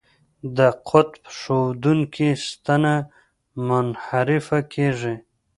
د 0.57 0.59
قطب 0.89 1.21
ښودونکې 1.37 2.29
ستنه 2.47 2.93
منحرفه 3.67 4.59
کیږي. 4.73 5.15